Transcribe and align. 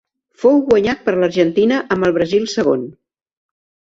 Fou 0.43 0.55
guanyat 0.69 1.03
per 1.09 1.13
l'Argentina 1.17 1.77
amb 1.95 2.09
el 2.09 2.15
Brasil 2.17 2.47
segon. 2.55 2.87